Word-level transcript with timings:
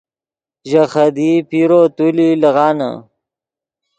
ژے 0.69 0.83
خدیئی 0.91 1.35
پیرو 1.49 1.81
تولی 1.95 2.29
لیغانے 2.41 2.91